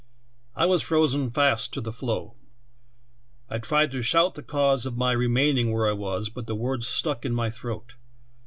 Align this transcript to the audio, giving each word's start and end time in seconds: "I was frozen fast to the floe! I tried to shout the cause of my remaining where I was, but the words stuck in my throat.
"I 0.55 0.65
was 0.65 0.81
frozen 0.81 1.29
fast 1.29 1.73
to 1.73 1.79
the 1.79 1.91
floe! 1.93 2.33
I 3.51 3.59
tried 3.59 3.91
to 3.91 4.01
shout 4.01 4.33
the 4.33 4.41
cause 4.41 4.87
of 4.87 4.97
my 4.97 5.11
remaining 5.11 5.71
where 5.71 5.87
I 5.87 5.93
was, 5.93 6.27
but 6.29 6.47
the 6.47 6.55
words 6.55 6.87
stuck 6.87 7.23
in 7.23 7.35
my 7.35 7.51
throat. 7.51 7.93